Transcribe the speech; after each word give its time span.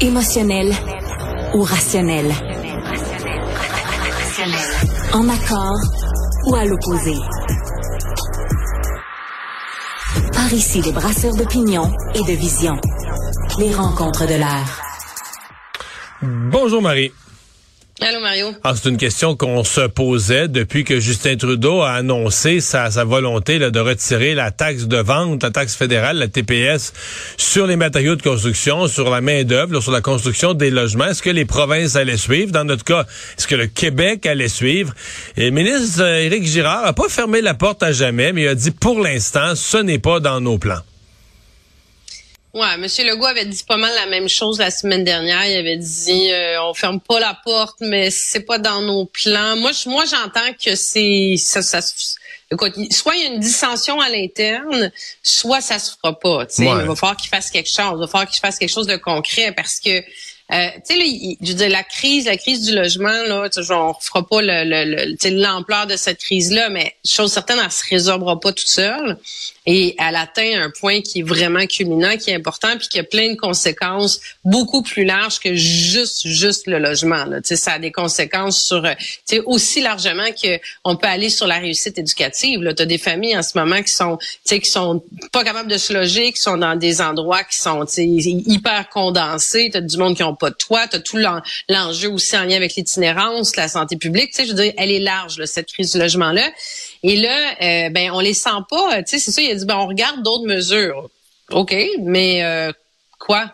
Émotionnel 0.00 0.72
ou 1.54 1.62
rationnel? 1.62 2.32
En 5.12 5.28
accord 5.28 5.80
ou 6.46 6.54
à 6.54 6.64
l'opposé? 6.64 7.16
Par 10.32 10.52
ici, 10.52 10.82
les 10.82 10.92
brasseurs 10.92 11.34
d'opinion 11.34 11.92
et 12.14 12.22
de 12.22 12.38
vision. 12.38 12.76
Les 13.58 13.74
rencontres 13.74 14.26
de 14.26 14.34
l'air. 14.34 14.80
Bonjour 16.22 16.80
Marie. 16.80 17.12
Allô 18.00 18.20
Mario. 18.20 18.54
Ah, 18.62 18.74
c'est 18.76 18.88
une 18.88 18.96
question 18.96 19.34
qu'on 19.34 19.64
se 19.64 19.80
posait 19.80 20.46
depuis 20.46 20.84
que 20.84 21.00
Justin 21.00 21.36
Trudeau 21.36 21.80
a 21.82 21.90
annoncé 21.90 22.60
sa, 22.60 22.88
volonté 23.02 23.58
là, 23.58 23.70
de 23.70 23.80
retirer 23.80 24.34
la 24.34 24.52
taxe 24.52 24.84
de 24.84 24.98
vente, 24.98 25.42
la 25.42 25.50
taxe 25.50 25.74
fédérale, 25.74 26.16
la 26.16 26.28
TPS, 26.28 26.92
sur 27.36 27.66
les 27.66 27.74
matériaux 27.74 28.14
de 28.14 28.22
construction, 28.22 28.86
sur 28.86 29.10
la 29.10 29.20
main 29.20 29.42
d'œuvre, 29.42 29.80
sur 29.80 29.90
la 29.90 30.00
construction 30.00 30.54
des 30.54 30.70
logements. 30.70 31.06
Est-ce 31.06 31.22
que 31.22 31.30
les 31.30 31.44
provinces 31.44 31.96
allaient 31.96 32.16
suivre? 32.16 32.52
Dans 32.52 32.64
notre 32.64 32.84
cas, 32.84 33.04
est-ce 33.36 33.48
que 33.48 33.56
le 33.56 33.66
Québec 33.66 34.26
allait 34.26 34.46
suivre? 34.46 34.94
Et 35.36 35.46
le 35.46 35.50
ministre 35.50 36.00
euh, 36.00 36.22
Éric 36.22 36.44
Girard 36.46 36.84
a 36.84 36.92
pas 36.92 37.08
fermé 37.08 37.40
la 37.40 37.54
porte 37.54 37.82
à 37.82 37.90
jamais, 37.90 38.32
mais 38.32 38.42
il 38.42 38.48
a 38.48 38.54
dit 38.54 38.70
pour 38.70 39.00
l'instant, 39.00 39.56
ce 39.56 39.78
n'est 39.78 39.98
pas 39.98 40.20
dans 40.20 40.40
nos 40.40 40.58
plans. 40.58 40.82
Ouais, 42.54 42.74
M. 42.74 42.86
Legault 43.06 43.26
avait 43.26 43.44
dit 43.44 43.62
pas 43.66 43.76
mal 43.76 43.94
la 43.94 44.06
même 44.06 44.28
chose 44.28 44.58
la 44.58 44.70
semaine 44.70 45.04
dernière. 45.04 45.46
Il 45.46 45.56
avait 45.56 45.76
dit 45.76 46.32
euh, 46.32 46.62
on 46.62 46.74
ferme 46.74 46.98
pas 46.98 47.20
la 47.20 47.38
porte, 47.44 47.76
mais 47.80 48.10
c'est 48.10 48.40
pas 48.40 48.58
dans 48.58 48.80
nos 48.80 49.04
plans. 49.04 49.56
Moi, 49.56 49.72
je, 49.72 49.88
moi, 49.88 50.04
j'entends 50.06 50.52
que 50.54 50.74
c'est 50.74 51.34
ça, 51.36 51.60
ça, 51.60 51.80
écoute, 52.50 52.72
soit 52.90 53.16
il 53.16 53.22
y 53.22 53.26
a 53.26 53.28
une 53.34 53.40
dissension 53.40 54.00
à 54.00 54.08
l'interne, 54.08 54.90
soit 55.22 55.60
ça 55.60 55.78
se 55.78 55.92
fera 55.92 56.18
pas. 56.18 56.46
Tu 56.46 56.56
sais, 56.56 56.64
il 56.64 56.86
va 56.86 56.96
falloir 56.96 57.16
qu'il 57.16 57.28
fasse 57.28 57.50
quelque 57.50 57.70
chose. 57.70 57.92
Il 57.96 58.00
va 58.00 58.06
falloir 58.06 58.28
qu'il 58.28 58.40
fasse 58.40 58.58
quelque 58.58 58.72
chose 58.72 58.86
de 58.86 58.96
concret 58.96 59.52
parce 59.52 59.78
que 59.78 60.02
euh, 60.50 60.70
tu 60.88 60.94
sais, 60.94 61.36
je 61.42 61.48
veux 61.48 61.54
dire, 61.54 61.68
la 61.68 61.82
crise, 61.82 62.24
la 62.24 62.38
crise 62.38 62.62
du 62.62 62.74
logement, 62.74 63.08
là, 63.08 63.50
on 63.70 63.88
ne 63.88 63.92
fera 64.00 64.26
pas 64.26 64.40
l'ampleur 64.40 65.84
le, 65.84 65.92
de 65.92 65.96
cette 65.96 66.20
crise-là, 66.20 66.70
mais 66.70 66.96
chose 67.04 67.32
certaine, 67.32 67.58
elle 67.62 67.70
se 67.70 67.84
résorbera 67.90 68.40
pas 68.40 68.52
toute 68.52 68.68
seule. 68.68 69.18
Et 69.70 69.94
elle 69.98 70.16
atteint 70.16 70.62
un 70.62 70.70
point 70.70 71.02
qui 71.02 71.18
est 71.18 71.22
vraiment 71.22 71.66
culminant, 71.66 72.16
qui 72.16 72.30
est 72.30 72.34
important, 72.34 72.74
puis 72.78 72.88
qui 72.88 72.98
a 72.98 73.04
plein 73.04 73.32
de 73.32 73.36
conséquences 73.36 74.18
beaucoup 74.42 74.80
plus 74.80 75.04
larges 75.04 75.40
que 75.40 75.54
juste 75.54 76.26
juste 76.26 76.66
le 76.66 76.78
logement. 76.78 77.26
Là. 77.26 77.40
Ça 77.42 77.72
a 77.72 77.78
des 77.78 77.92
conséquences 77.92 78.62
sur 78.64 78.82
aussi 79.44 79.82
largement 79.82 80.30
que 80.32 80.58
on 80.84 80.96
peut 80.96 81.06
aller 81.06 81.28
sur 81.28 81.46
la 81.46 81.58
réussite 81.58 81.98
éducative. 81.98 82.60
Tu 82.74 82.82
as 82.82 82.86
des 82.86 82.96
familles 82.96 83.36
en 83.36 83.42
ce 83.42 83.58
moment 83.58 83.82
qui 83.82 83.92
sont 83.92 84.16
qui 84.46 84.64
sont 84.64 85.04
pas 85.32 85.44
capables 85.44 85.70
de 85.70 85.76
se 85.76 85.92
loger, 85.92 86.32
qui 86.32 86.40
sont 86.40 86.56
dans 86.56 86.74
des 86.74 87.02
endroits 87.02 87.44
qui 87.44 87.58
sont 87.58 87.84
hyper 87.98 88.88
condensés. 88.88 89.68
Tu 89.70 89.76
as 89.76 89.82
du 89.82 89.98
monde 89.98 90.16
qui 90.16 90.22
ont 90.22 90.34
pas 90.34 90.48
de 90.48 90.56
toit. 90.56 90.88
Tu 90.88 90.96
as 90.96 91.00
tout 91.00 91.18
l'enjeu 91.68 92.10
aussi 92.10 92.38
en 92.38 92.44
lien 92.44 92.56
avec 92.56 92.74
l'itinérance, 92.74 93.54
la 93.56 93.68
santé 93.68 93.98
publique. 93.98 94.32
Je 94.38 94.44
veux 94.44 94.54
dire, 94.54 94.72
elle 94.78 94.90
est 94.90 94.98
large, 94.98 95.38
là, 95.38 95.46
cette 95.46 95.70
crise 95.70 95.92
du 95.92 95.98
logement-là. 95.98 96.48
Et 97.02 97.16
là, 97.16 97.50
euh, 97.60 97.90
ben 97.90 98.10
on 98.12 98.20
les 98.20 98.34
sent 98.34 98.48
pas. 98.70 99.02
Tu 99.02 99.18
sais, 99.18 99.30
c'est 99.30 99.30
ça. 99.30 99.57
Dit 99.58 99.66
ben 99.66 99.76
on 99.76 99.86
regarde 99.86 100.22
d'autres 100.22 100.46
mesures. 100.46 101.10
Ok, 101.50 101.74
mais 102.00 102.42
euh, 102.44 102.72
quoi? 103.18 103.52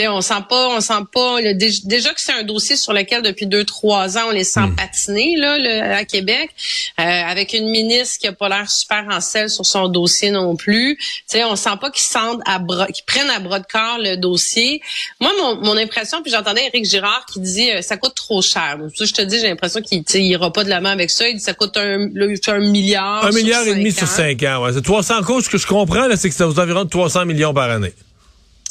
On 0.00 0.20
sent 0.20 0.34
pas, 0.48 0.68
on 0.68 0.80
sent 0.80 1.04
pas. 1.12 1.38
déjà 1.84 2.10
que 2.10 2.20
c'est 2.20 2.32
un 2.32 2.42
dossier 2.42 2.76
sur 2.76 2.92
lequel 2.92 3.22
depuis 3.22 3.46
deux 3.46 3.64
trois 3.64 4.16
ans 4.16 4.28
on 4.28 4.30
les 4.30 4.44
sent 4.44 4.60
hmm. 4.60 4.76
patiner 4.76 5.36
là, 5.36 5.96
à 5.96 6.04
Québec, 6.04 6.50
euh, 6.98 7.02
avec 7.02 7.52
une 7.52 7.68
ministre 7.68 8.18
qui 8.20 8.26
a 8.26 8.32
pas 8.32 8.48
l'air 8.48 8.70
super 8.70 9.06
en 9.10 9.20
selle 9.20 9.50
sur 9.50 9.66
son 9.66 9.88
dossier 9.88 10.30
non 10.30 10.56
plus. 10.56 10.98
sais, 11.26 11.44
on 11.44 11.56
sent 11.56 11.76
pas 11.80 11.90
qu'ils 11.90 12.02
sentent 12.02 12.40
à 12.46 12.58
bras, 12.58 12.86
qu'ils 12.86 13.04
prennent 13.04 13.30
à 13.30 13.38
bras 13.38 13.60
de 13.60 13.66
corps 13.70 13.98
le 13.98 14.16
dossier. 14.16 14.80
Moi, 15.20 15.30
mon, 15.38 15.56
mon 15.56 15.76
impression, 15.76 16.22
puis 16.22 16.32
j'entendais 16.32 16.66
Éric 16.66 16.84
Girard 16.84 17.26
qui 17.30 17.40
dit 17.40 17.70
euh, 17.70 17.82
ça 17.82 17.96
coûte 17.96 18.14
trop 18.14 18.42
cher. 18.42 18.78
Donc, 18.78 18.90
je 18.98 19.12
te 19.12 19.22
dis, 19.22 19.38
j'ai 19.38 19.48
l'impression 19.48 19.80
qu'il 19.82 20.04
ira 20.22 20.52
pas 20.52 20.64
de 20.64 20.70
la 20.70 20.80
main 20.80 20.90
avec 20.90 21.10
ça. 21.10 21.28
Il 21.28 21.36
dit 21.36 21.42
ça 21.42 21.54
coûte 21.54 21.76
un, 21.76 22.08
un 22.46 22.58
milliard. 22.58 23.24
Un 23.24 23.32
milliard 23.32 23.66
et 23.66 23.74
demi 23.74 23.92
sur 23.92 24.06
cinq 24.06 24.42
ans. 24.44 24.64
Ouais. 24.64 24.72
C'est 24.72 24.82
300 24.82 25.22
causes. 25.22 25.44
Ce 25.44 25.50
que 25.50 25.58
je 25.58 25.66
comprends 25.66 26.06
là, 26.06 26.16
c'est 26.16 26.28
que 26.28 26.34
c'est 26.34 26.44
aux 26.44 26.58
environs 26.58 26.84
de 26.84 26.90
300 26.90 27.26
millions 27.26 27.52
par 27.52 27.70
année. 27.70 27.92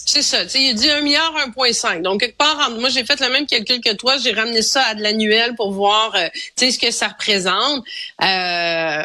C'est 0.06 0.22
ça. 0.22 0.44
Tu 0.44 0.50
sais, 0.50 0.64
il 0.64 0.76
dit 0.76 0.90
un 0.90 1.02
milliard, 1.02 1.34
1,5. 1.36 2.02
Donc, 2.02 2.22
quelque 2.22 2.38
part, 2.38 2.72
moi, 2.80 2.90
j'ai 2.90 3.06
fait 3.06 3.20
le 3.20 3.30
même 3.30 3.46
calcul 3.46 3.80
que 3.82 3.94
toi. 3.94 4.18
J'ai 4.18 4.32
ramené 4.32 4.62
ça 4.62 4.84
à 4.84 4.96
de 4.96 5.02
l'annuel 5.02 5.56
pour 5.56 5.72
voir, 5.72 6.16
euh, 6.16 6.28
ce 6.58 6.78
que 6.78 6.92
ça 6.92 7.10
représente. 7.10 7.84
Euh, 8.22 9.04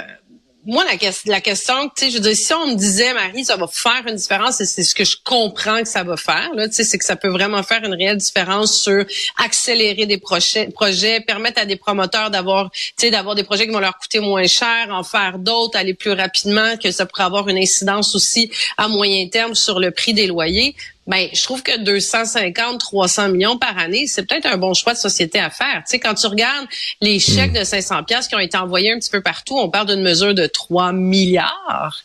moi, 0.67 0.85
la, 0.85 1.11
la 1.27 1.41
question, 1.41 1.89
tu 1.97 2.05
sais, 2.05 2.11
je 2.11 2.17
veux 2.17 2.23
dire, 2.23 2.37
si 2.37 2.53
on 2.53 2.67
me 2.67 2.75
disait, 2.75 3.15
Marie, 3.15 3.45
ça 3.45 3.57
va 3.57 3.69
faire 3.69 4.03
une 4.09 4.17
différence, 4.17 4.61
et 4.61 4.67
c'est 4.67 4.83
ce 4.83 4.97
que 4.97 5.05
je 5.05 5.17
comprends 5.23 5.81
que 5.81 5.89
ça 5.89 6.03
va 6.03 6.17
faire, 6.17 6.51
là, 6.55 6.67
tu 6.67 6.75
sais, 6.75 6.85
c'est 6.85 6.99
que 6.99 7.05
ça 7.05 7.15
peut 7.15 7.29
vraiment 7.29 7.63
faire 7.63 7.85
une 7.85 7.95
réelle 7.95 8.17
différence 8.17 8.77
sur 8.77 9.05
accélérer 9.39 10.07
des 10.07 10.19
projets, 10.19 10.67
projets 10.67 11.21
permettre 11.21 11.61
à 11.61 11.67
des 11.67 11.77
promoteurs 11.77 12.31
d'avoir, 12.31 12.73
tu 12.73 12.93
sais, 12.97 13.11
d'avoir 13.13 13.37
des 13.37 13.45
projets 13.45 13.67
qui 13.67 13.73
vont 13.73 13.79
leur 13.79 13.97
coûter 13.97 14.19
moins 14.19 14.47
cher, 14.49 14.89
en 14.91 15.05
faire 15.05 15.39
d'autres, 15.39 15.79
aller 15.79 15.95
plus 15.95 16.13
rapidement, 16.13 16.77
que 16.77 16.91
ça 16.91 17.07
pourrait 17.07 17.25
avoir 17.25 17.49
une 17.49 17.59
incidence 17.59 18.17
aussi 18.17 18.51
à 18.77 18.89
moyen 18.89 19.29
terme 19.29 19.55
sur 19.55 19.79
le 19.79 19.93
prix 19.93 20.15
des 20.15 20.27
loyers 20.27 20.75
ben 21.07 21.29
je 21.33 21.43
trouve 21.43 21.63
que 21.63 21.79
250 21.79 22.81
300 22.81 23.29
millions 23.29 23.59
par 23.59 23.79
année, 23.79 24.07
c'est 24.07 24.27
peut-être 24.27 24.47
un 24.47 24.57
bon 24.57 24.75
choix 24.75 24.95
de 24.95 24.99
société 24.99 25.39
à 25.39 25.51
faire. 25.51 25.83
Tu 25.85 25.93
sais 25.93 25.99
quand 25.99 26.15
tu 26.15 26.27
regardes 26.27 26.67
les 27.01 27.19
chèques 27.19 27.53
hmm. 27.53 27.61
de 27.61 27.65
500 27.65 28.05
pièces 28.05 28.29
qui 28.29 28.35
ont 28.35 28.41
été 28.41 28.57
envoyés 28.57 28.93
un 28.93 28.99
petit 28.99 29.11
peu 29.11 29.23
partout, 29.23 29.57
on 29.59 29.69
parle 29.69 29.89
d'une 29.89 30.03
mesure 30.03 30.35
de 30.35 30.47
3 30.47 30.93
milliards. 30.93 32.03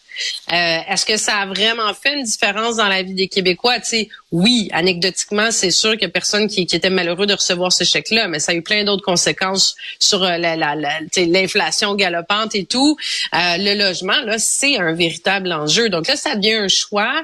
Euh, 0.51 0.79
Est-ce 0.90 1.06
que 1.06 1.17
ça 1.17 1.38
a 1.38 1.45
vraiment 1.45 1.94
fait 1.94 2.13
une 2.13 2.23
différence 2.23 2.75
dans 2.75 2.88
la 2.88 3.01
vie 3.01 3.13
des 3.13 3.28
Québécois? 3.28 3.79
Tu 3.79 3.85
sais, 3.85 4.09
oui, 4.31 4.69
anecdotiquement, 4.73 5.51
c'est 5.51 5.72
sûr 5.72 5.91
qu'il 5.94 6.03
y 6.03 6.06
a 6.06 6.09
personne 6.09 6.47
qui, 6.47 6.66
qui, 6.66 6.75
était 6.75 6.90
malheureux 6.90 7.25
de 7.25 7.34
recevoir 7.34 7.72
ce 7.72 7.84
chèque-là, 7.84 8.28
mais 8.28 8.40
ça 8.40 8.51
a 8.51 8.56
eu 8.56 8.61
plein 8.61 8.84
d'autres 8.84 9.03
conséquences 9.03 9.75
sur 10.00 10.23
euh, 10.23 10.38
l'inflation 10.38 11.95
galopante 11.95 12.56
et 12.56 12.66
tout. 12.66 12.97
Euh, 13.34 13.38
le 13.57 13.75
logement, 13.75 14.19
là, 14.25 14.38
c'est 14.38 14.78
un 14.78 14.94
véritable 14.94 15.51
enjeu. 15.51 15.90
Donc 15.90 16.07
là, 16.07 16.16
ça 16.16 16.35
devient 16.35 16.56
un 16.56 16.67
choix 16.67 17.23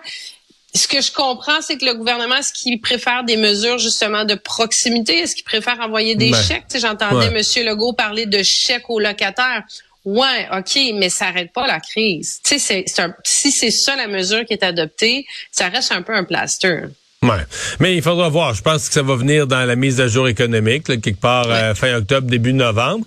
ce 0.73 0.87
que 0.87 1.01
je 1.01 1.11
comprends, 1.11 1.61
c'est 1.61 1.77
que 1.77 1.85
le 1.85 1.93
gouvernement, 1.95 2.35
est-ce 2.35 2.53
qu'il 2.53 2.79
préfère 2.79 3.23
des 3.23 3.37
mesures 3.37 3.79
justement 3.79 4.25
de 4.25 4.35
proximité? 4.35 5.19
Est-ce 5.19 5.35
qu'il 5.35 5.45
préfère 5.45 5.79
envoyer 5.79 6.15
des 6.15 6.31
ben, 6.31 6.41
chèques? 6.41 6.65
J'entendais 6.79 7.27
M. 7.27 7.65
Legault 7.65 7.93
parler 7.93 8.25
de 8.25 8.43
chèques 8.43 8.89
aux 8.89 8.99
locataires. 8.99 9.63
Ouais, 10.05 10.47
OK, 10.53 10.79
mais 10.95 11.09
ça 11.09 11.25
n'arrête 11.25 11.51
pas 11.51 11.67
la 11.67 11.79
crise. 11.79 12.39
Tu 12.43 12.59
sais, 12.59 12.85
si 13.23 13.51
c'est 13.51 13.71
ça 13.71 13.95
la 13.95 14.07
mesure 14.07 14.45
qui 14.45 14.53
est 14.53 14.63
adoptée, 14.63 15.25
ça 15.51 15.67
reste 15.67 15.91
un 15.91 16.01
peu 16.01 16.13
un 16.13 16.23
plaster. 16.23 16.83
Ouais. 17.23 17.45
Mais 17.79 17.95
il 17.95 18.01
faudra 18.01 18.29
voir. 18.29 18.53
Je 18.53 18.61
pense 18.61 18.87
que 18.87 18.93
ça 18.93 19.01
va 19.01 19.15
venir 19.15 19.47
dans 19.47 19.65
la 19.65 19.75
mise 19.75 19.99
à 19.99 20.07
jour 20.07 20.27
économique, 20.27 20.83
quelque 20.85 21.19
part 21.19 21.47
euh, 21.49 21.73
fin 21.73 21.95
octobre, 21.95 22.27
début 22.27 22.53
novembre. 22.53 23.05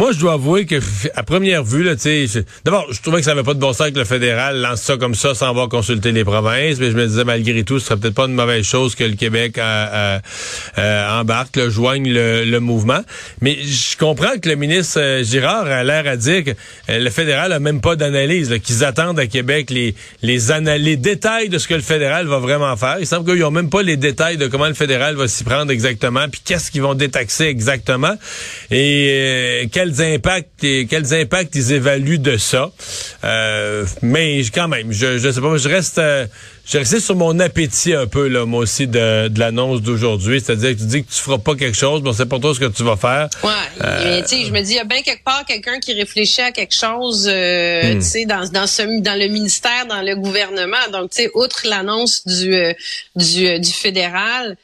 Moi, 0.00 0.12
je 0.12 0.18
dois 0.18 0.32
avouer 0.32 0.64
que 0.64 0.76
à 1.14 1.22
première 1.22 1.62
vue, 1.62 1.82
là, 1.82 1.94
tu 1.94 2.26
sais, 2.26 2.44
d'abord, 2.64 2.86
je 2.90 3.02
trouvais 3.02 3.18
que 3.18 3.24
ça 3.26 3.32
n'avait 3.32 3.44
pas 3.44 3.52
de 3.52 3.58
bon 3.58 3.74
sens 3.74 3.90
que 3.90 3.98
le 3.98 4.06
fédéral 4.06 4.58
lance 4.58 4.80
ça 4.80 4.96
comme 4.96 5.14
ça 5.14 5.34
sans 5.34 5.50
avoir 5.50 5.68
consulté 5.68 6.10
les 6.10 6.24
provinces, 6.24 6.78
mais 6.80 6.90
je 6.90 6.96
me 6.96 7.06
disais 7.06 7.24
malgré 7.24 7.64
tout, 7.64 7.78
ce 7.78 7.84
serait 7.84 7.98
peut-être 7.98 8.14
pas 8.14 8.24
une 8.24 8.32
mauvaise 8.32 8.64
chose 8.64 8.94
que 8.94 9.04
le 9.04 9.14
Québec 9.14 9.58
euh, 9.58 10.18
euh, 10.78 11.20
embarque, 11.20 11.54
le, 11.56 11.68
joigne 11.68 12.10
le, 12.10 12.58
mouvement. 12.60 13.00
Mais 13.42 13.58
je 13.62 13.94
comprends 13.98 14.38
que 14.42 14.48
le 14.48 14.54
ministre 14.54 14.98
euh, 14.98 15.22
Girard 15.22 15.66
a 15.66 15.84
l'air 15.84 16.06
à 16.06 16.16
dire 16.16 16.44
que 16.44 16.52
le 16.88 17.10
fédéral 17.10 17.52
a 17.52 17.58
même 17.60 17.82
pas 17.82 17.94
d'analyse, 17.94 18.58
qu'ils 18.64 18.86
attendent 18.86 19.20
à 19.20 19.26
Québec 19.26 19.68
les 19.68 19.94
les, 20.22 20.38
les 20.78 20.96
détails 20.96 21.50
de 21.50 21.58
ce 21.58 21.68
que 21.68 21.74
le 21.74 21.82
fédéral 21.82 22.26
va 22.26 22.38
vraiment 22.38 22.74
faire. 22.78 22.96
Il 23.00 23.06
semble 23.06 23.30
qu'ils 23.30 23.44
ont 23.44 23.50
même 23.50 23.68
pas 23.68 23.82
les 23.82 23.98
détails 23.98 24.38
de 24.38 24.46
comment 24.46 24.68
le 24.68 24.72
fédéral 24.72 25.16
va 25.16 25.28
s'y 25.28 25.44
prendre 25.44 25.70
exactement, 25.70 26.26
puis 26.30 26.40
qu'est-ce 26.42 26.70
qu'ils 26.70 26.80
vont 26.80 26.94
détaxer 26.94 27.44
exactement 27.44 28.14
et 28.70 29.68
quels 29.90 30.14
impacts 30.14 30.88
quels 30.88 31.14
impacts 31.14 31.54
ils 31.54 31.72
évaluent 31.72 32.18
de 32.18 32.36
ça. 32.36 32.70
Euh, 33.24 33.84
mais 34.02 34.42
quand 34.54 34.68
même, 34.68 34.92
je 34.92 35.18
je 35.18 35.30
sais 35.30 35.40
pas, 35.40 35.56
je 35.56 35.68
reste 35.68 35.98
euh, 35.98 36.26
je 36.64 36.78
reste 36.78 37.00
sur 37.00 37.16
mon 37.16 37.38
appétit 37.40 37.94
un 37.94 38.06
peu 38.06 38.28
là, 38.28 38.46
moi 38.46 38.60
aussi 38.60 38.86
de, 38.86 39.28
de 39.28 39.40
l'annonce 39.40 39.82
d'aujourd'hui, 39.82 40.40
c'est-à-dire 40.40 40.70
que 40.70 40.80
tu 40.80 40.86
dis 40.86 41.04
que 41.04 41.10
tu 41.10 41.20
feras 41.20 41.38
pas 41.38 41.54
quelque 41.54 41.76
chose, 41.76 42.02
mais 42.02 42.10
on 42.10 42.12
sait 42.12 42.26
pas 42.26 42.38
trop 42.38 42.54
ce 42.54 42.60
que 42.60 42.66
tu 42.66 42.84
vas 42.84 42.96
faire. 42.96 43.28
Ouais, 43.42 43.50
mais 43.80 44.22
tu 44.22 44.28
sais, 44.28 44.44
je 44.44 44.52
me 44.52 44.60
dis 44.60 44.72
il 44.72 44.76
y 44.76 44.80
a 44.80 44.84
bien 44.84 45.02
quelque 45.02 45.24
part 45.24 45.44
quelqu'un 45.46 45.80
qui 45.80 45.92
réfléchit 45.94 46.42
à 46.42 46.52
quelque 46.52 46.74
chose 46.74 47.28
euh, 47.28 47.94
hmm. 47.94 47.98
tu 47.98 48.04
sais 48.04 48.24
dans 48.24 48.48
dans 48.48 48.66
ce 48.66 48.82
dans 49.00 49.18
le 49.18 49.28
ministère, 49.28 49.86
dans 49.88 50.02
le 50.02 50.16
gouvernement. 50.16 50.76
Donc 50.92 51.10
tu 51.10 51.22
sais 51.22 51.30
outre 51.34 51.66
l'annonce 51.68 52.26
du 52.26 52.54
du 53.16 53.58
du 53.58 53.72
fédéral, 53.72 54.56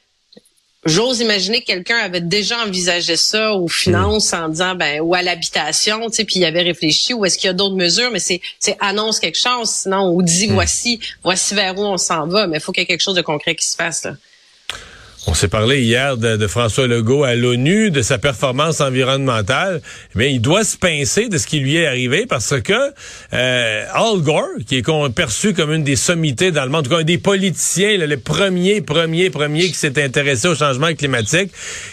J'ose 0.86 1.20
imaginer 1.20 1.60
que 1.60 1.66
quelqu'un 1.66 1.98
avait 1.98 2.20
déjà 2.20 2.62
envisagé 2.64 3.16
ça 3.16 3.52
aux 3.52 3.68
finances 3.68 4.32
en 4.32 4.48
disant 4.48 4.74
ben 4.76 5.00
ou 5.00 5.14
à 5.14 5.22
l'habitation, 5.22 6.08
tu 6.08 6.16
sais, 6.16 6.24
puis 6.24 6.36
il 6.36 6.44
avait 6.44 6.62
réfléchi 6.62 7.12
ou 7.12 7.24
est-ce 7.24 7.36
qu'il 7.38 7.48
y 7.48 7.50
a 7.50 7.54
d'autres 7.54 7.74
mesures, 7.74 8.10
mais 8.12 8.20
c'est 8.20 8.40
c'est 8.60 8.76
annonce 8.80 9.18
quelque 9.18 9.38
chose, 9.38 9.68
sinon 9.68 9.98
on 9.98 10.22
dit 10.22 10.48
hmm. 10.48 10.54
voici 10.54 11.00
voici 11.24 11.54
vers 11.54 11.76
où 11.76 11.82
on 11.82 11.96
s'en 11.96 12.26
va, 12.28 12.46
mais 12.46 12.58
il 12.58 12.60
faut 12.60 12.70
qu'il 12.70 12.82
y 12.82 12.84
ait 12.84 12.86
quelque 12.86 13.02
chose 13.02 13.16
de 13.16 13.22
concret 13.22 13.56
qui 13.56 13.66
se 13.66 13.74
fasse 13.74 14.04
là. 14.04 14.12
On 15.28 15.34
s'est 15.34 15.48
parlé 15.48 15.82
hier 15.82 16.16
de, 16.16 16.46
François 16.46 16.86
Legault 16.86 17.24
à 17.24 17.34
l'ONU, 17.34 17.90
de 17.90 18.00
sa 18.00 18.16
performance 18.16 18.80
environnementale. 18.80 19.82
Mais 20.14 20.32
il 20.32 20.40
doit 20.40 20.62
se 20.62 20.76
pincer 20.76 21.28
de 21.28 21.36
ce 21.36 21.48
qui 21.48 21.58
lui 21.58 21.76
est 21.76 21.86
arrivé 21.86 22.26
parce 22.26 22.60
que 22.60 22.92
euh, 23.32 23.84
Al 23.92 24.20
Gore, 24.20 24.46
qui 24.68 24.76
est 24.76 25.12
perçu 25.14 25.52
comme 25.52 25.72
une 25.72 25.82
des 25.82 25.96
sommités 25.96 26.52
dans 26.52 26.62
le 26.64 26.70
monde, 26.70 26.80
en 26.80 26.82
tout 26.84 26.90
cas 26.90 27.00
un 27.00 27.04
des 27.04 27.18
politiciens, 27.18 27.98
le 27.98 28.16
premier, 28.18 28.80
premier, 28.82 29.30
premier 29.30 29.66
qui 29.66 29.74
s'est 29.74 30.00
intéressé 30.00 30.46
au 30.46 30.54
changement 30.54 30.94
climatique, 30.94 31.50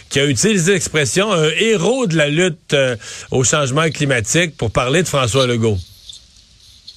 qui 0.10 0.20
a 0.20 0.26
utilisé 0.26 0.74
l'expression 0.74 1.34
un 1.34 1.50
héros 1.58 2.06
de 2.06 2.16
la 2.16 2.30
lutte 2.30 2.74
euh, 2.74 2.96
au 3.32 3.44
changement 3.44 3.90
climatique 3.90 4.56
pour 4.56 4.70
parler 4.70 5.02
de 5.02 5.08
François 5.08 5.48
Legault. 5.48 5.80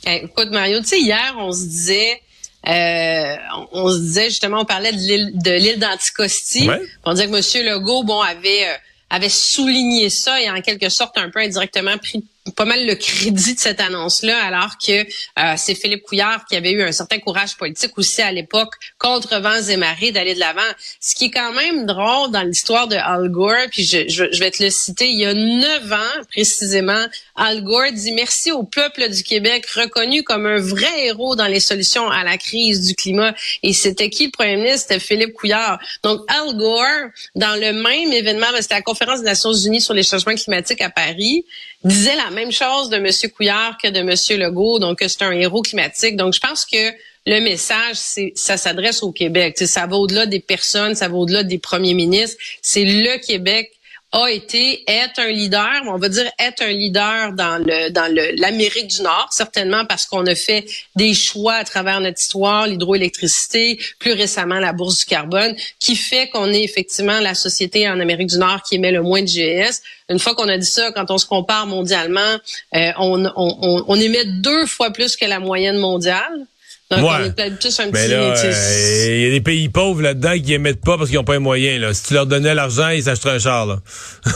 Eh, 0.07 0.25
écoute, 0.25 0.51
Mario, 0.51 0.81
tu 0.81 0.89
sais, 0.89 1.01
hier, 1.01 1.35
on 1.39 1.51
se 1.51 1.65
disait 1.65 2.21
euh, 2.69 3.37
on, 3.73 3.91
se 3.91 3.99
disait 3.99 4.31
justement, 4.31 4.61
on 4.61 4.65
parlait 4.65 4.93
de 4.93 4.99
l'île 4.99 5.31
de 5.35 5.53
l'île 5.53 5.79
d'Anticosti. 5.79 6.69
On 7.05 7.13
disait 7.13 7.29
que 7.29 7.59
M. 7.61 7.67
Legault, 7.67 8.03
bon, 8.03 8.21
avait 8.21 8.67
euh, 8.67 8.75
avait 9.11 9.29
souligné 9.29 10.11
ça 10.11 10.41
et 10.41 10.51
en 10.51 10.61
quelque 10.61 10.89
sorte 10.89 11.17
un 11.17 11.31
peu 11.31 11.41
indirectement 11.41 11.97
pris 11.99 12.25
pas 12.55 12.65
mal 12.65 12.87
le 12.87 12.95
crédit 12.95 13.55
de 13.55 13.59
cette 13.59 13.81
annonce-là, 13.81 14.39
alors 14.45 14.77
que 14.79 14.93
euh, 14.93 15.55
c'est 15.57 15.75
Philippe 15.75 16.03
Couillard 16.03 16.45
qui 16.47 16.57
avait 16.57 16.73
eu 16.73 16.83
un 16.83 16.93
certain 16.93 17.19
courage 17.19 17.57
politique 17.57 17.97
aussi 17.99 18.23
à 18.23 18.33
l'époque 18.33 18.75
contre 18.99 19.41
vents 19.41 19.63
et 19.69 19.77
marées 19.77 20.13
d'aller 20.13 20.35
de 20.35 20.41
l'avant. 20.41 20.61
Ce 21.01 21.15
qui 21.15 21.27
est 21.27 21.31
quand 21.31 21.53
même 21.53 21.87
drôle 21.87 22.31
dans 22.31 22.43
l'histoire 22.43 22.89
de 22.89 22.97
Al 22.97 23.29
Gore, 23.31 23.67
puis 23.71 23.85
je, 23.85 24.09
je, 24.09 24.39
vais 24.39 24.51
te 24.51 24.63
le 24.63 24.71
citer, 24.71 25.09
il 25.09 25.19
y 25.19 25.25
a 25.25 25.35
neuf 25.35 25.93
ans 25.93 26.23
précisément, 26.31 27.07
Al 27.35 27.63
Gore 27.63 27.93
dit 27.93 28.13
merci 28.13 28.53
au 28.53 28.63
peuple 28.63 29.09
du 29.09 29.23
Québec 29.23 29.67
reconnu 29.67 30.23
comme 30.23 30.47
un 30.47 30.61
vrai 30.61 31.07
héros 31.07 31.37
dans 31.37 31.47
les 31.47 31.61
solutions 31.61 32.09
à 32.11 32.25
la 32.25 32.39
crise 32.39 32.87
du 32.87 32.95
climat. 32.95 33.35
Et 33.63 33.73
c'était 33.73 34.11
qui 34.11 34.27
le 34.27 34.31
premier 34.31 34.57
ministre? 34.57 34.89
C'était 34.89 35.01
Philippe 35.01 35.35
Couillard. 35.35 35.79
Donc 36.03 36.21
Al 36.29 36.57
Gore, 36.57 37.11
dans 37.35 37.55
le 37.61 37.73
même 37.73 38.13
événement, 38.13 38.47
c'était 38.61 38.75
la 38.75 38.83
conférence 38.83 39.21
des 39.21 39.27
Nations 39.27 39.53
Unies 39.53 39.81
sur 39.81 39.95
les 39.95 40.03
changements 40.03 40.35
climatiques 40.35 40.81
à 40.81 40.91
Paris, 40.91 41.45
disait 41.85 42.17
la 42.17 42.31
même 42.37 42.53
chose 42.53 42.91
de 42.91 42.97
M. 42.97 43.09
Couillard 43.35 43.79
que 43.83 43.89
de 43.89 43.99
M. 43.99 44.41
Legault, 44.41 44.79
donc 44.79 44.99
c'est 45.01 45.23
un 45.23 45.33
héros 45.33 45.63
climatique. 45.63 46.17
Donc 46.17 46.35
je 46.35 46.41
pense 46.41 46.65
que 46.67 46.93
le 47.27 47.41
message, 47.41 47.97
ça 48.35 48.57
s'adresse 48.57 49.03
au 49.03 49.11
Québec. 49.11 49.59
ça 49.59 49.87
va 49.87 49.97
au-delà 49.97 50.27
des 50.27 50.39
personnes, 50.39 50.95
ça 50.95 51.09
va 51.09 51.17
au-delà 51.17 51.43
des 51.43 51.59
premiers 51.59 51.95
ministres. 51.95 52.37
C'est 52.63 52.85
le 52.85 53.19
Québec 53.19 53.73
a 54.13 54.29
été, 54.29 54.85
est 54.91 55.19
un 55.19 55.29
leader, 55.29 55.83
on 55.87 55.99
va 55.99 56.09
dire 56.09 56.31
est 56.39 56.63
un 56.63 56.71
leader 56.71 57.33
dans 57.33 57.59
le 57.59 57.91
dans 57.91 58.13
l'Amérique 58.37 58.89
du 58.89 59.03
Nord, 59.03 59.29
certainement 59.31 59.85
parce 59.85 60.07
qu'on 60.07 60.25
a 60.27 60.35
fait 60.35 60.65
des 60.95 61.13
choix 61.13 61.55
à 61.55 61.65
travers 61.65 62.01
notre 62.01 62.21
histoire, 62.21 62.67
l'hydroélectricité, 62.67 63.79
plus 63.99 64.13
récemment 64.13 64.59
la 64.59 64.73
bourse 64.73 65.01
du 65.01 65.05
carbone, 65.07 65.55
qui 65.81 65.97
fait 65.97 66.29
qu'on 66.29 66.53
est 66.53 66.63
effectivement 66.63 67.21
la 67.21 67.35
société 67.35 67.89
en 67.89 68.01
Amérique 68.01 68.29
du 68.29 68.39
Nord 68.39 68.63
qui 68.63 68.77
émet 68.77 68.93
le 68.93 69.03
moins 69.03 69.23
de 69.23 69.27
GS. 69.27 69.83
Une 70.09 70.19
fois 70.19 70.35
qu'on 70.35 70.49
a 70.49 70.57
dit 70.57 70.67
ça, 70.67 70.93
quand 70.93 71.11
on 71.11 71.19
se 71.19 71.27
compare 71.27 71.67
mondialement, 71.67 72.37
euh, 72.75 72.93
on, 72.99 73.25
on, 73.37 73.85
on 73.87 74.01
émet 74.01 74.25
deux 74.25 74.67
fois 74.67 74.91
plus 74.91 75.17
que 75.17 75.25
la 75.25 75.41
moyenne 75.41 75.79
mondiale. 75.79 76.47
Donc, 76.89 77.01
ouais. 77.01 77.17
on 77.21 77.25
est 77.25 77.35
peut-être 77.35 77.59
plus 77.59 77.81
un 77.81 77.91
petit... 77.91 78.13
Euh, 78.13 79.17
il 79.17 79.23
y 79.23 79.27
a 79.27 79.31
des 79.31 79.41
pays 79.41 79.69
pauvres 79.69 80.03
là-dedans 80.03 80.39
qui 80.41 80.55
émettent 80.55 80.85
pas 80.85 80.97
parce 80.97 81.09
qu'ils 81.09 81.19
n'ont 81.19 81.25
pas 81.25 81.33
les 81.33 81.41
moyens. 81.41 81.81
Là. 81.81 81.93
Si 81.93 82.05
tu 82.05 82.15
leur 82.15 82.27
donnais 82.27 82.55
l'argent, 82.55 82.91
ils 82.91 83.03
s'achèteraient 83.03 83.35
un 83.35 83.39
char. 83.41 83.67
Là. 83.67 83.79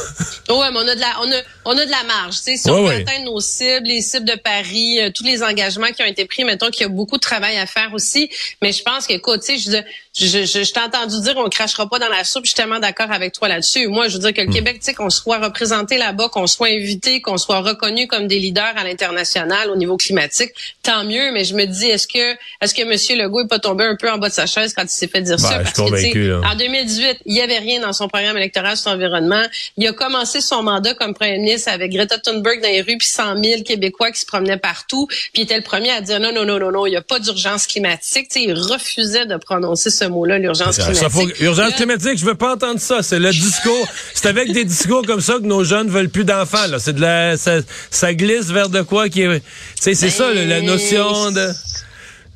ouais, 0.48 0.70
mais 0.72 0.78
on 0.78 0.88
a 0.88 0.94
de 0.96 1.00
la, 1.00 1.14
on 1.22 1.30
a, 1.30 1.40
on 1.64 1.78
a 1.78 1.86
de 1.86 1.90
la 1.90 2.02
marge. 2.02 2.38
Tu 2.38 2.42
sais, 2.42 2.56
si 2.56 2.68
on 2.68 2.82
veut 2.82 2.94
atteindre 2.94 3.26
nos 3.26 3.38
cibles, 3.38 3.86
les 3.86 4.00
cibles 4.02 4.26
de 4.26 4.34
Paris, 4.34 5.00
euh, 5.00 5.10
tous 5.14 5.22
les 5.22 5.44
engagements 5.44 5.92
qui 5.92 6.02
ont 6.02 6.06
été 6.06 6.24
pris, 6.24 6.42
mettons 6.44 6.70
qu'il 6.70 6.82
y 6.82 6.86
a 6.86 6.88
beaucoup 6.88 7.18
de 7.18 7.22
travail 7.22 7.56
à 7.56 7.66
faire 7.66 7.90
aussi. 7.94 8.28
Mais 8.62 8.72
je 8.72 8.82
pense 8.82 9.06
que, 9.06 9.12
écoute, 9.12 9.42
tu 9.46 9.56
sais, 9.56 9.84
je, 10.16 10.26
je, 10.26 10.44
je, 10.44 10.64
je 10.64 10.72
t'ai 10.72 10.80
entendu 10.80 11.20
dire 11.20 11.34
on 11.36 11.48
crachera 11.48 11.88
pas 11.88 12.00
dans 12.00 12.08
la 12.08 12.24
soupe. 12.24 12.46
Je 12.46 12.50
suis 12.50 12.56
tellement 12.56 12.80
d'accord 12.80 13.12
avec 13.12 13.32
toi 13.32 13.46
là-dessus. 13.46 13.86
Moi, 13.86 14.08
je 14.08 14.14
veux 14.14 14.20
dire 14.20 14.34
que 14.34 14.40
le 14.40 14.48
hmm. 14.48 14.54
Québec, 14.54 14.76
tu 14.80 14.86
sais, 14.86 14.94
qu'on 14.94 15.10
soit 15.10 15.38
représenté 15.38 15.98
là-bas, 15.98 16.28
qu'on 16.30 16.48
soit 16.48 16.68
invité, 16.68 17.20
qu'on 17.20 17.38
soit 17.38 17.60
reconnu 17.60 18.08
comme 18.08 18.26
des 18.26 18.40
leaders 18.40 18.72
à 18.76 18.82
l'international 18.82 19.70
au 19.70 19.76
niveau 19.76 19.96
climatique, 19.96 20.50
tant 20.82 21.04
mieux. 21.04 21.30
Mais 21.30 21.44
je 21.44 21.54
me 21.54 21.64
dis, 21.66 21.86
est-ce 21.86 22.08
que, 22.08 22.39
est-ce 22.60 22.74
que 22.74 22.84
Monsieur 22.84 23.16
Legault 23.16 23.42
est 23.42 23.48
pas 23.48 23.58
tombé 23.58 23.84
un 23.84 23.96
peu 23.96 24.10
en 24.10 24.18
bas 24.18 24.28
de 24.28 24.34
sa 24.34 24.46
chaise 24.46 24.72
quand 24.74 24.84
il 24.84 24.88
s'est 24.88 25.08
fait 25.08 25.22
dire 25.22 25.38
ça? 25.38 25.60
Parce 25.60 25.72
que, 25.72 26.44
en 26.44 26.54
2018, 26.54 27.18
il 27.26 27.36
y 27.36 27.40
avait 27.40 27.58
rien 27.58 27.80
dans 27.80 27.92
son 27.92 28.08
programme 28.08 28.36
électoral 28.36 28.76
sur 28.76 28.90
l'environnement. 28.90 29.42
Il 29.76 29.86
a 29.86 29.92
commencé 29.92 30.40
son 30.40 30.62
mandat 30.62 30.94
comme 30.94 31.14
premier 31.14 31.38
ministre 31.38 31.70
avec 31.70 31.92
Greta 31.92 32.18
Thunberg 32.18 32.60
dans 32.60 32.68
les 32.68 32.80
rues, 32.80 32.98
puis 32.98 33.08
100 33.08 33.42
000 33.42 33.62
Québécois 33.62 34.10
qui 34.10 34.20
se 34.20 34.26
promenaient 34.26 34.56
partout. 34.56 35.06
Puis 35.06 35.30
il 35.36 35.42
était 35.42 35.56
le 35.56 35.62
premier 35.62 35.90
à 35.90 36.00
dire 36.00 36.20
non, 36.20 36.32
non, 36.32 36.44
non, 36.44 36.58
non, 36.58 36.70
non, 36.70 36.86
il 36.86 36.90
n'y 36.90 36.96
a 36.96 37.02
pas 37.02 37.18
d'urgence 37.18 37.66
climatique. 37.66 38.28
sais, 38.30 38.42
il 38.42 38.52
refusait 38.52 39.26
de 39.26 39.36
prononcer 39.36 39.90
ce 39.90 40.04
mot-là, 40.04 40.38
l'urgence 40.38 40.76
climatique. 40.78 41.40
urgence 41.40 41.74
climatique, 41.74 42.18
je 42.18 42.24
veux 42.24 42.34
pas 42.34 42.54
entendre 42.54 42.80
ça. 42.80 43.02
C'est 43.02 43.18
le 43.18 43.30
discours. 43.30 43.88
c'est 44.14 44.28
avec 44.28 44.52
des 44.52 44.64
discours 44.64 45.02
comme 45.06 45.20
ça 45.20 45.34
que 45.34 45.46
nos 45.46 45.64
jeunes 45.64 45.88
veulent 45.88 46.10
plus 46.10 46.24
d'enfants. 46.24 46.66
C'est 46.78 46.94
de 46.94 47.00
la, 47.00 47.36
ça, 47.36 48.14
glisse 48.14 48.46
vers 48.46 48.68
de 48.68 48.82
quoi 48.82 49.08
qui 49.08 49.22
est. 49.22 49.42
C'est 49.80 49.94
ça, 49.94 50.32
la 50.32 50.44
ben, 50.44 50.66
notion 50.66 51.30
de. 51.30 51.50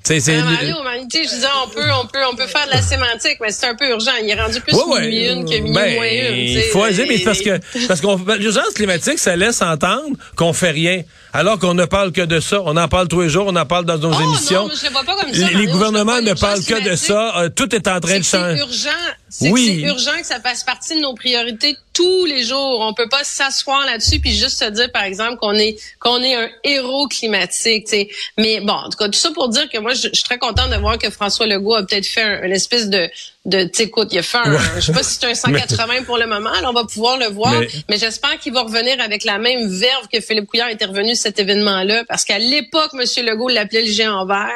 C'est, 0.06 0.20
c'est... 0.20 0.36
Mario, 0.42 0.76
je 1.02 1.18
disais, 1.18 1.46
on 1.64 1.68
peut, 1.68 1.86
on 2.02 2.06
peut, 2.06 2.18
on 2.30 2.36
peut 2.36 2.46
faire 2.46 2.66
de 2.66 2.72
la 2.72 2.82
sémantique, 2.82 3.38
mais 3.40 3.50
c'est 3.50 3.66
un 3.66 3.74
peu 3.74 3.88
urgent. 3.88 4.12
Il 4.22 4.28
est 4.28 4.40
rendu 4.40 4.60
plus 4.60 4.74
ouais, 4.74 5.00
minuit 5.00 5.26
une 5.28 5.44
que 5.44 5.54
minuit 5.54 5.72
ben, 5.72 5.94
moins 5.94 6.06
une. 6.06 6.36
Il 6.36 6.62
faut 6.72 6.82
agir, 6.82 7.06
mais 7.08 7.18
parce 7.20 7.40
que, 7.40 7.58
parce 7.88 8.00
qu'on, 8.00 8.16
l'urgence 8.38 8.74
climatique, 8.74 9.18
ça 9.18 9.34
laisse 9.34 9.62
entendre 9.62 10.16
qu'on 10.36 10.52
fait 10.52 10.72
rien. 10.72 11.02
Alors 11.32 11.58
qu'on 11.58 11.74
ne 11.74 11.84
parle 11.84 12.12
que 12.12 12.20
de 12.20 12.38
ça. 12.38 12.60
On 12.64 12.76
en 12.76 12.88
parle 12.88 13.08
tous 13.08 13.22
les 13.22 13.28
jours, 13.28 13.46
on 13.48 13.56
en 13.56 13.66
parle 13.66 13.86
dans 13.86 13.98
nos 13.98 14.12
oh, 14.12 14.22
émissions. 14.22 14.68
Non, 14.68 14.74
je 14.74 14.90
vois 14.90 15.04
pas 15.04 15.16
comme 15.16 15.32
ça, 15.32 15.48
les, 15.50 15.66
gouvernements 15.66 16.20
ne 16.20 16.34
parlent 16.34 16.64
que 16.64 16.88
de 16.88 16.96
ça. 16.96 17.38
Euh, 17.38 17.48
tout 17.48 17.74
est 17.74 17.88
en 17.88 17.98
train 18.00 18.18
de 18.18 18.24
changer. 18.24 18.56
C'est 18.56 18.60
urgent. 18.60 18.90
C'est 19.36 19.50
oui. 19.50 19.80
c'est 19.82 19.88
urgent 19.88 20.16
que 20.20 20.26
ça 20.26 20.38
fasse 20.38 20.62
partie 20.62 20.94
de 20.94 21.00
nos 21.00 21.12
priorités 21.12 21.76
tous 21.92 22.24
les 22.24 22.44
jours. 22.44 22.78
On 22.78 22.94
peut 22.94 23.08
pas 23.08 23.24
s'asseoir 23.24 23.84
là-dessus 23.84 24.20
puis 24.20 24.30
juste 24.30 24.60
se 24.60 24.70
dire, 24.70 24.92
par 24.92 25.02
exemple, 25.02 25.38
qu'on 25.38 25.54
est 25.54 25.76
qu'on 25.98 26.22
est 26.22 26.36
un 26.36 26.48
héros 26.62 27.08
climatique. 27.08 27.86
T'sais. 27.86 28.08
Mais 28.38 28.60
bon, 28.60 28.74
en 28.74 28.88
tout 28.90 28.96
cas, 28.96 29.06
tout 29.06 29.18
ça 29.18 29.32
pour 29.32 29.48
dire 29.48 29.68
que 29.68 29.78
moi, 29.78 29.92
je, 29.92 30.08
suis 30.12 30.22
très 30.22 30.38
contente 30.38 30.70
de 30.70 30.76
voir 30.76 30.98
que 30.98 31.10
François 31.10 31.48
Legault 31.48 31.74
a 31.74 31.84
peut-être 31.84 32.06
fait 32.06 32.22
un, 32.22 32.44
une 32.44 32.52
espèce 32.52 32.88
de 32.88 33.10
de 33.44 33.70
écoute, 33.78 34.08
il 34.12 34.18
a 34.18 34.22
fait 34.22 34.38
un, 34.38 34.58
je 34.76 34.80
sais 34.80 34.92
pas 34.92 35.02
si 35.02 35.18
c'est 35.20 35.26
un 35.26 35.34
180 35.52 36.04
pour 36.04 36.16
le 36.16 36.26
moment, 36.26 36.50
là, 36.50 36.70
on 36.70 36.72
va 36.72 36.84
pouvoir 36.84 37.18
le 37.18 37.26
voir, 37.26 37.60
mais, 37.88 37.98
j'espère 37.98 38.38
qu'il 38.38 38.52
va 38.52 38.62
revenir 38.62 39.00
avec 39.00 39.24
la 39.24 39.38
même 39.38 39.68
verve 39.68 40.08
que 40.12 40.20
Philippe 40.20 40.46
Couillard 40.46 40.68
est 40.68 40.82
revenu 40.84 41.14
cet 41.14 41.38
événement-là, 41.38 42.04
parce 42.08 42.24
qu'à 42.24 42.38
l'époque, 42.38 42.92
M. 42.94 43.26
Legault 43.26 43.48
l'appelait 43.48 43.82
le 43.82 43.90
géant 43.90 44.24
vert, 44.24 44.48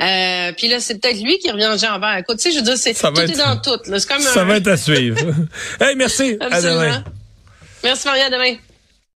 euh, 0.00 0.52
puis 0.56 0.68
là, 0.68 0.80
c'est 0.80 1.00
peut-être 1.00 1.22
lui 1.22 1.38
qui 1.38 1.50
revient 1.50 1.66
en 1.66 1.78
géant 1.78 1.98
vert. 1.98 2.18
Écoute, 2.18 2.36
tu 2.38 2.44
sais, 2.44 2.52
je 2.52 2.58
veux 2.58 2.64
dire, 2.64 2.76
c'est 2.76 2.94
tout 2.94 3.20
est 3.20 3.36
dans 3.36 3.56
tout. 3.56 3.78
Là. 3.90 3.98
Comme 4.06 4.20
ça 4.20 4.44
va 4.44 4.56
être 4.56 4.68
à 4.68 4.76
suivre. 4.76 5.18
hey, 5.80 5.96
merci. 5.96 6.36
Absolument. 6.40 6.80
À 6.80 6.86
demain. 6.86 7.04
Merci 7.82 8.06
Maria, 8.06 8.26
à 8.26 8.30
demain. 8.30 8.56